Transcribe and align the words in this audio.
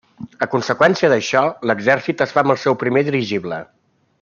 A 0.45 0.45
conseqüència 0.53 1.09
d'això, 1.13 1.43
l'exèrcit 1.71 2.25
es 2.27 2.33
fa 2.39 2.45
amb 2.47 2.55
el 2.55 2.59
seu 2.65 2.79
primer 2.85 3.05
dirigible. 3.11 3.63